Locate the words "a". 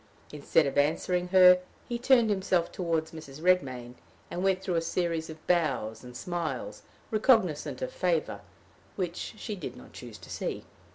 4.73-4.81